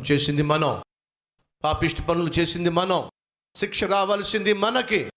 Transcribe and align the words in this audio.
తప్పు 0.00 0.12
చేసింది 0.12 0.42
మనం. 0.42 0.82
పాపిష్టి 1.64 2.02
పనులు 2.02 2.32
చేసింది 2.38 2.70
మనం. 2.70 3.10
శిక్ష 3.54 3.84
రావాల్సింది 3.84 4.52
మనకి. 4.52 5.10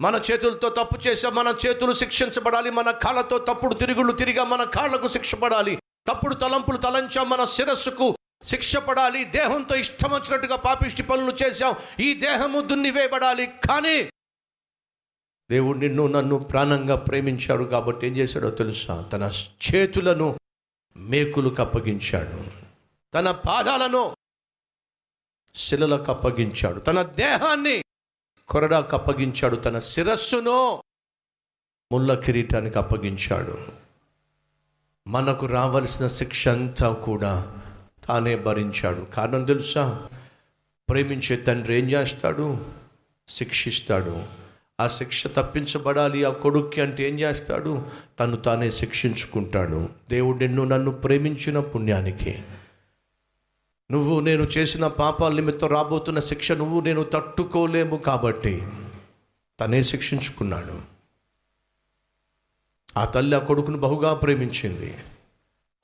మన 0.00 0.20
చేతులతో 0.30 0.68
తప్పు 0.68 1.08
చేసా 1.08 1.30
మన 1.30 1.56
చేతులు 1.66 1.92
శిక్షించబడాలి. 1.92 2.70
మన 2.70 2.90
కాళ్ళతో 2.90 3.38
తప్పుడు 3.38 3.74
తిరుగుళ్ళు 3.74 4.12
తిరిగా 4.12 4.44
మన 4.44 4.64
కాళ్ళకు 4.64 5.08
శిక్ష 5.08 5.34
పడాలి 5.34 5.76
తప్పుడు 6.08 6.34
తలంపులు 6.34 6.76
తలంచా 6.76 7.22
మన 7.22 7.44
శిరస్సుకు 7.44 8.16
శిక్ష 8.44 8.76
పడాలి 8.76 9.24
దేహంతో 9.24 9.76
ఇష్టం 9.76 10.10
వచ్చినట్టుగా 10.10 10.56
పాపిష్టి 10.56 11.02
పనులు 11.02 11.36
చేశాం. 11.42 11.74
ఈ 12.00 12.14
దేహము 12.14 12.60
దున్నివేయబడాలి. 12.60 13.46
కానీ 13.46 14.02
దేవుడు 15.50 15.78
నిన్ను 15.78 16.06
నన్ను 16.06 16.38
ప్రాణంగా 16.38 16.96
ప్రేమించాడు 16.96 17.64
కాబట్టి 17.64 18.06
ఏం 18.06 18.16
చేశాడో 18.16 18.50
తెలుసా? 18.50 19.02
తన 19.02 19.32
చేతులను 19.68 20.38
మేకులకు 20.96 21.62
అప్పగించాడు. 21.62 22.66
తన 23.14 23.30
పాదాలను 23.30 24.16
శిలలకు 25.56 26.12
అప్పగించాడు. 26.12 26.80
తన 26.80 27.02
దేహాన్ని 27.02 27.84
కొరడాకు 28.48 28.96
అప్పగించాడు. 28.96 29.56
తన 29.56 29.78
శిరస్సును 29.78 30.82
ముళ్ళ 31.92 32.14
కిరీటానికి 32.14 32.78
అప్పగించాడు. 32.78 33.58
మనకు 35.08 35.46
రావలసిన 35.46 36.06
శిక్ష 36.06 36.48
అంతా 36.48 36.92
కూడా 36.92 37.58
తానే 38.08 38.36
భరించాడు. 38.36 39.00
కారణం 39.00 39.44
తెలుసా? 39.44 40.08
ప్రేమించే 40.88 41.36
తండ్రి 41.36 41.78
ఏం 41.78 41.90
చేస్తాడు? 41.90 42.66
శిక్షిస్తాడు. 43.28 44.22
ఆ 44.80 44.88
శిక్ష 44.88 45.26
తప్పించబడాలి. 45.26 46.24
ఆ 46.24 46.30
కొడుక్కి 46.30 46.80
అంటే 46.80 47.08
ఏం 47.08 47.20
చేస్తాడు? 47.20 47.86
తను 48.20 48.36
తానే 48.36 48.70
శిక్షించుకుంటాడు. 48.70 49.88
దేవుడు 50.10 50.36
నిన్ను 50.36 50.64
నన్ను 50.64 50.90
ప్రేమించిన 50.90 51.60
పుణ్యానికి 51.60 52.42
నువ్వు 53.90 54.20
నేను 54.20 54.42
చేసిన 54.42 54.86
పాపాల 54.86 55.32
నిమిత్తం 55.32 55.68
రాబోతున్న 55.68 56.18
శిక్ష 56.18 56.52
నువ్వు 56.52 56.80
నేను 56.80 57.02
తట్టుకోలేము 57.02 57.96
కాబట్టి 57.96 58.66
తనే 59.60 59.82
శిక్షించుకున్నాడు. 59.82 60.80
ఆ 62.96 63.04
తల్లి 63.04 63.36
ఆ 63.36 63.38
కొడుకును 63.38 63.78
బహుగా 63.78 64.14
ప్రేమించింది. 64.14 64.98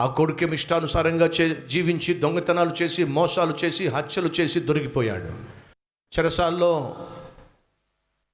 ఆ 0.00 0.06
కొడుకే 0.06 0.46
ఇష్టానుసారంగా 0.46 1.26
చే 1.26 1.62
జీవించి 1.68 2.14
దొంగతనాలు 2.14 2.74
చేసి 2.82 3.04
మోసాలు 3.04 3.54
చేసి 3.64 3.88
హత్యలు 3.88 4.30
చేసి 4.40 4.60
దొరికిపోయాడు. 4.60 5.62
చెరసాల్లో 6.18 6.96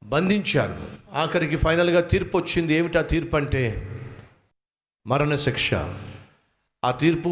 బంధించారు. 0.04 0.82
ఆఖరికి 1.12 1.56
ఫైనల్గా 1.56 2.00
తీర్పు 2.00 2.38
వచ్చింది. 2.38 2.74
ఏమిటా 2.74 3.02
తీర్పు 3.02 3.36
అంటే 3.36 3.88
మరణశిక్ష. 5.06 5.74
ఆ 6.84 6.90
తీర్పు 6.90 7.28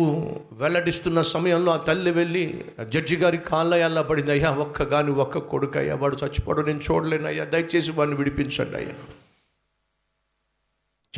వెల్లడిస్తున్న 0.52 1.22
సమయంలో 1.22 1.72
ఆ 1.72 1.76
తల్లి 1.76 2.10
వెళ్ళి 2.10 2.64
ఆ 2.80 2.82
జడ్జి 2.82 3.16
గారి 3.16 3.38
కాళ్ళ 3.38 4.00
పడింది 4.00 4.30
అయ్యా 4.30 4.50
ఒక్క 4.50 4.82
గాని 4.82 5.10
ఒక్క 5.10 5.38
కొడుకు 5.38 5.78
అయ్యా 5.78 5.94
వాడు 5.94 6.16
చచ్చిపోవడం 6.16 6.64
నేను 6.64 6.78
చూడలేనయ్యా 6.78 7.44
దయచేసి 7.44 7.90
వాడిని 7.90 8.16
విడిపించండి 8.16 8.76
అయ్యా. 8.76 8.94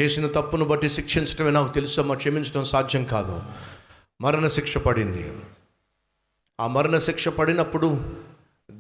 చేసిన 0.01 0.27
తప్పును 0.27 0.65
బట్టి 0.65 0.89
శిక్షించడమే 0.89 1.51
నాకు 1.51 1.75
తెలుసమ్మా 1.75 2.15
క్షమించడం 2.15 2.65
సాధ్యం 2.65 3.05
కాదు. 3.05 3.43
మరణశిక్ష 4.21 4.79
పడింది. 4.79 5.33
ఆ 6.61 6.67
మరణశిక్ష 6.67 7.29
పడినప్పుడు 7.29 8.19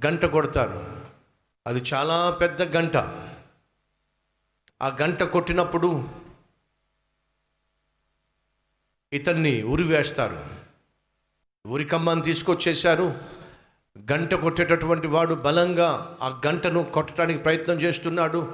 గంట 0.06 0.26
కొడతారు. 0.26 0.96
అది 1.66 1.82
చాలా 1.94 2.30
పెద్ద 2.30 2.62
గంట. 2.62 2.96
ఆ 4.82 4.96
గంట 5.02 5.22
కొట్టినప్పుడు 5.22 6.04
ఇతన్ని 9.12 9.62
ఉరివేస్తారు. 9.62 10.36
ఉరికమ్మని 11.68 12.22
తీసుకొచ్చేశారు. 12.22 13.14
గంట 14.12 14.34
కొట్టేటటువంటి 14.34 15.06
వాడు 15.06 15.34
బలంగా 15.34 16.16
ఆ 16.22 16.40
గంటను 16.46 16.82
కొట్టడానికి 16.82 17.42
ప్రయత్నం 17.42 17.82
చేస్తున్నాడు. 17.82 18.52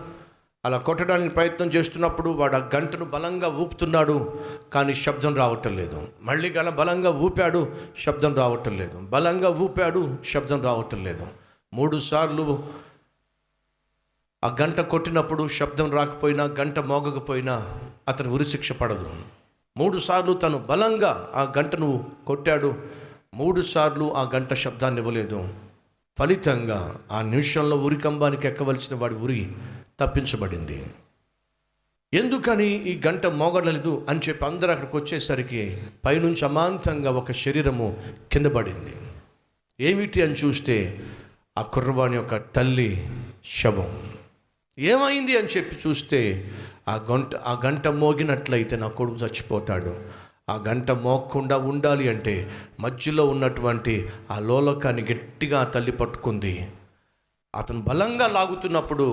అలా 0.64 0.78
కొట్టడానికి 0.78 1.34
ప్రయత్నం 1.34 1.68
చేస్తున్నప్పుడు 1.68 2.30
వాడు 2.30 2.56
ఆ 2.56 2.70
గంటను 2.74 3.04
బలంగా 3.04 3.48
ఊపుతున్నాడు. 3.48 4.40
కానీ 4.72 4.94
శబ్దం 4.94 5.36
రావటం 5.36 5.76
లేదు. 5.76 6.08
మళ్ళీ 6.20 6.50
గల 6.50 6.70
బలంగా 6.70 7.10
ఊపాడు 7.10 7.76
శబ్దం 7.98 8.34
రావటం 8.34 8.76
లేదు. 8.76 8.98
బలంగా 8.98 9.48
ఊపాడు 9.48 10.18
శబ్దం 10.24 10.62
రావటం 10.62 11.04
లేదు. 11.04 11.26
మూడు 11.74 11.98
సార్లు 11.98 12.72
ఆ 14.44 14.56
గంట 14.60 14.80
కొట్టినప్పుడు 14.80 15.48
శబ్దం 15.48 15.90
రాకపోయినా 15.90 16.44
గంట 16.44 16.78
మోగకపోయినా 16.78 17.80
అతను 18.08 18.30
ఉరిశిక్ష 18.30 18.72
పడదు. 18.72 19.14
మూడుసార్లు 19.78 20.32
తను 20.32 20.58
బలంగా 20.58 21.30
ఆ 21.34 21.52
గంటను 21.58 22.10
కొట్టాడు. 22.26 22.84
మూడుసార్లు 23.34 24.14
ఆ 24.14 24.30
గంట 24.34 24.54
శబ్దాన్ని 24.54 25.00
ఇవ్వలేదు. 25.00 25.54
ఫలితంగా 26.18 27.00
ఆ 27.12 27.22
నిమిషంలో 27.22 27.76
ఉరికంబానికి 27.76 28.48
ఎక్కవలసిన 28.48 28.96
వాడి 28.96 29.14
ఉరి 29.14 29.52
తప్పించబడింది. 30.00 30.86
ఎందుకని 32.14 32.66
ఈ 32.66 33.00
గంట 33.06 33.26
మోగడలేదు 33.26 34.06
అని 34.08 34.20
చెప్పి 34.28 34.44
అందరూ 34.44 34.70
అక్కడికి 34.70 34.96
వచ్చేసరికి 34.96 35.82
పైనుంచి 36.04 36.44
అమాంతంగా 36.44 37.10
ఒక 37.10 37.32
శరీరము 37.32 38.02
కింద 38.32 38.46
పడింది. 38.46 38.96
ఏమిటి 39.80 40.22
అని 40.22 40.32
చూస్తే 40.32 41.00
ఆ 41.58 41.62
కుర్రవాణి 41.62 42.16
యొక్క 42.16 42.36
తల్లి 42.36 43.08
శవం. 43.44 44.12
ఏమైంది 44.78 45.38
అని 45.38 45.48
చెప్పి 45.48 45.88
చూస్తే 45.88 46.50
ఆ 46.88 46.94
గంట 47.10 47.36
ఆ 47.36 47.60
గంట 47.64 47.88
మోగినట్లయితే 47.88 48.76
నా 48.76 48.88
కొడుకు 48.88 49.16
చచ్చిపోతాడు. 49.16 49.92
ఆ 50.48 50.54
గంట 50.68 50.90
మోగకుండా 50.90 51.56
ఉండాలి 51.58 52.08
అంటే 52.08 52.50
మధ్యలో 52.80 53.26
ఉన్నటువంటి 53.26 54.08
ఆ 54.30 54.38
లోలకాన్ని 54.38 55.02
గట్టిగా 55.02 55.64
తల్లి 55.64 55.92
పట్టుకుంది. 55.92 56.68
అతను 57.54 57.82
బలంగా 57.82 58.26
లాగుతున్నప్పుడు 58.26 59.06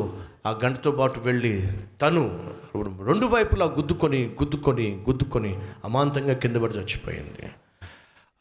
ఆ 0.45 0.59
గంటతో 0.63 0.91
పాటు 0.91 1.19
వెళ్ళి 1.19 1.53
తను 2.01 2.23
రెండు 3.05 3.25
వైపులా 3.25 3.65
గుద్దుకొని 3.65 4.25
గుద్దుకొని 4.41 5.05
గుద్దుకొని 5.09 5.59
అమాంతంగా 5.85 6.33
కింద 6.33 6.55
పడి 6.55 6.73
చచ్చిపోయింది. 6.73 7.49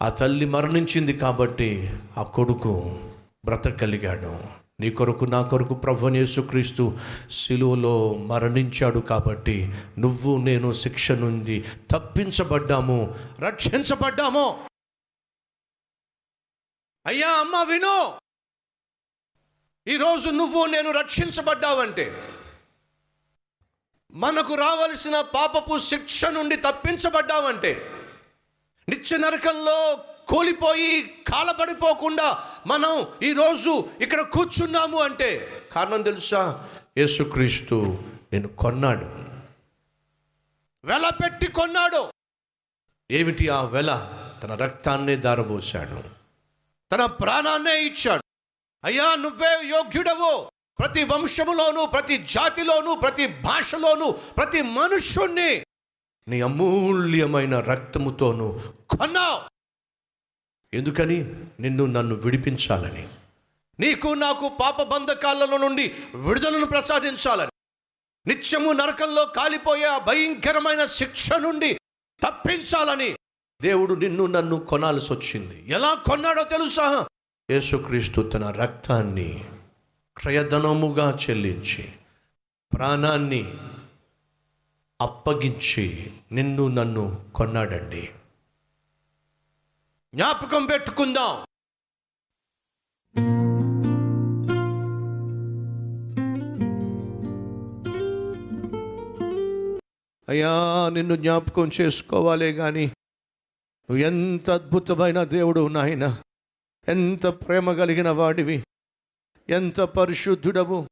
ఆ 0.02 0.08
తల్లి 0.08 0.46
మరణించింది 0.46 1.12
కాబట్టి 1.12 1.90
ఆ 2.18 2.22
కొడుకు 2.22 2.98
బ్రతకగలిగాడు. 3.44 4.59
నీ 4.80 4.90
కొరకు 4.90 5.24
నా 5.24 5.42
కొరకు 5.42 5.74
ప్రభు 5.74 6.08
యేసుక్రీస్తు 6.08 6.98
శిలువలో 7.30 8.14
మరణించాడు 8.14 8.98
కాబట్టి 8.98 9.74
నువ్వు 9.98 10.36
నేను 10.36 10.72
శిక్ష 10.72 11.12
నుండి 11.12 11.64
తప్పించబడ్డాము 11.90 13.14
రక్షించబడ్డాము. 13.38 14.64
అయ్యా 17.06 17.28
అమ్మ 17.28 17.56
విను. 17.70 18.12
ఈరోజు 19.86 20.30
నువ్వు 20.30 20.66
నేను 20.66 20.90
రక్షించబడ్డావంటే 20.90 22.22
మనకు 24.12 24.54
రావలసిన 24.54 25.20
పాపపు 25.20 25.78
శిక్ష 25.78 26.24
నుండి 26.24 26.56
తప్పించబడ్డావంటే 26.56 27.90
నిత్య 28.88 29.16
నరకంలో 29.16 30.04
కూలిపోయి 30.30 31.24
కాలపడిపోకుండా 31.26 32.44
మనం 32.66 33.06
ఈరోజు 33.22 33.88
ఇక్కడ 34.00 34.20
కూర్చున్నాము 34.20 34.98
అంటే 34.98 35.62
కారణం 35.72 36.02
తెలుసా? 36.02 36.68
యేసుక్రీస్తు 36.98 37.98
నేను 38.32 38.48
కొన్నాడు. 38.48 39.04
వెల 40.84 41.10
పెట్టి 41.22 41.46
కొన్నాడు. 41.46 42.10
ఏమిటి 43.10 43.48
ఆ 43.48 43.62
వెల? 43.62 44.12
తన 44.42 44.54
రక్తాన్నే 44.54 45.16
దారబోశాడు. 45.16 46.02
తన 46.92 47.04
ప్రాణాన్నే 47.04 47.82
ఇచ్చాడు. 47.82 48.22
అయ్యా 48.84 49.14
నువ్వే 49.14 49.68
యోగ్యుడవు. 49.68 50.50
ప్రతి 50.78 51.04
వంశములోను 51.04 51.86
ప్రతి 51.86 52.16
జాతిలోను 52.18 52.94
ప్రతి 52.94 53.26
భాషలోను 53.26 54.10
ప్రతి 54.10 54.62
మనుష్యుణ్ణి 54.62 55.66
నీ 56.28 56.40
అమూల్యమైన 56.40 57.60
రక్తముతోను 57.60 58.60
కొన్నావు. 58.90 59.49
ఎందుకని? 60.74 61.34
నిన్ను 61.60 61.86
నన్ను 61.86 62.14
విడిపించాలని. 62.14 63.08
నీకు 63.80 64.08
నాకు 64.08 64.50
పాప 64.62 64.82
బంధకాలలో 64.82 65.56
నుండి 65.56 65.94
విడుదలను 66.14 66.66
ప్రసాదించాలని. 66.66 67.50
నిత్యము 68.26 68.72
నరకంలో 68.72 69.24
కాలిపోయే 69.24 69.84
ఆ 69.84 69.98
భయంకరమైన 69.98 70.86
శిక్ష 70.86 71.32
నుండి 71.32 71.78
తప్పించాలని. 72.22 73.16
దేవుడు 73.62 73.94
నిన్ను 73.94 74.26
నన్ను 74.26 74.60
కొనాల్సి 74.60 75.12
వచ్చింది 75.12 75.64
ఎలా 75.68 75.94
కొన్నాడో 75.94 76.42
తెలుసా? 76.42 77.06
యేసుక్రీస్తు 77.50 78.20
తన 78.20 78.50
రక్తాన్ని 78.50 79.44
క్రయధనముగా 80.16 81.18
చెల్లించి 81.30 81.88
ప్రాణాన్ని 82.72 83.54
అప్పగించి 85.00 86.12
నిన్ను 86.32 86.68
నన్ను 86.68 87.24
కొన్నాడండి. 87.34 88.10
జ్ఞాపకం 90.14 90.66
పెట్టుకుందాం. 90.66 91.46
అయ్యా 100.28 100.50
నిన్ను 100.92 101.16
జ్ఞాపకం 101.16 101.70
చేసుకోవాలే 101.80 102.52
కానీ 102.52 102.86
నువ్వు 102.86 103.96
ఎంత 103.96 104.50
అద్భుతమైన 104.50 105.24
దేవుడు 105.24 105.68
నాయన. 105.68 106.22
ఎంత 106.88 107.26
ప్రేమ 107.26 107.72
కలిగిన 107.72 108.10
వాడివి. 108.10 108.64
ఎంత 109.48 109.80
పరిశుద్ధుడవు. 109.80 110.88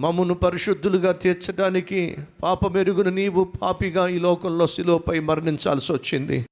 మమ్మను 0.00 0.34
పరిశుద్ధులుగా 0.34 1.12
తీర్చడానికి 1.12 2.18
పాపమెరుగును 2.42 3.10
నీవు 3.10 3.52
పాపిగా 3.62 4.08
ఈ 4.08 4.18
లోకంలో 4.18 4.66
శిలోపై 4.66 5.20
మరణించాల్సి 5.20 5.92
వచ్చింది. 5.92 6.46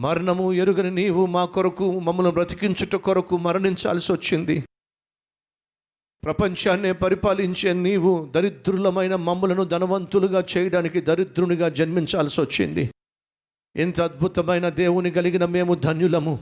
మరణము 0.00 0.52
ఎరుగని 0.52 0.90
నీవు 0.90 1.26
మా 1.26 1.44
కొరకు 1.44 2.00
మమ్మల్ని 2.00 2.32
బ్రతికించుట 2.32 2.96
కొరకు 2.96 3.36
మరణించాల్సి 3.36 4.12
వచ్చింది. 4.12 4.64
ప్రపంచాన్ని 6.24 6.94
పరిపాలించే 6.94 7.72
నీవు 7.72 8.32
దరిద్రులమైన 8.34 9.16
మమ్ములను 9.16 9.64
ధనవంతులుగా 9.64 10.44
చేయడానికి 10.56 11.00
దరిద్రునిగా 11.00 11.68
జన్మించాల్సి 11.68 12.40
వచ్చింది. 12.40 12.90
ఇంత 13.76 14.00
అద్భుతమైన 14.00 14.68
దేవుని 14.68 15.10
కలిగిన 15.10 15.44
మేము 15.44 15.74
ధన్యులము. 15.74 16.38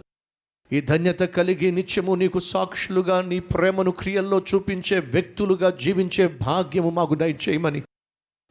ఈ 0.72 0.80
ధన్యత 0.80 1.20
కలిగి 1.20 1.70
నిత్యము 1.70 2.14
నీకు 2.14 2.40
సాక్షులుగా 2.40 3.22
నీ 3.22 3.40
ప్రేమను 3.40 3.90
క్రియల్లో 3.90 4.44
చూపించే 4.54 4.98
వ్యక్తులుగా 4.98 5.70
జీవించే 5.70 6.38
భాగ్యము 6.46 6.90
మాకు 6.90 7.14
దయచేయమని. 7.14 7.82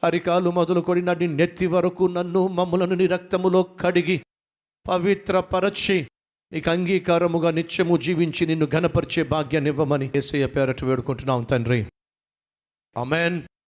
అరికాలు 0.04 0.50
మొదలుకొని 0.50 1.02
నడి 1.02 1.28
నెత్తి 1.28 1.68
వరకు 1.68 2.04
నన్ను 2.04 2.48
మమ్మలను 2.48 2.96
నీ 2.96 3.06
రక్తములో 3.06 3.64
కడిగి 3.64 4.22
పవిత్రపరచి 4.90 6.08
నీకు 6.52 6.70
అంగీకారముగా 6.70 7.52
నిత్యము 7.52 7.98
జీవించి 7.98 8.46
నిన్ను 8.46 8.66
ఘనపరిచే 8.66 9.24
భాగ్యాన్ని 9.24 9.70
ఇవ్వమని 9.70 10.12
ఏసయ్య 10.16 10.46
పేరట 10.46 10.84
వేడుకుంటున్నాం 10.84 11.44
తండ్రి. 11.44 11.86
అమెన్ 12.98 13.42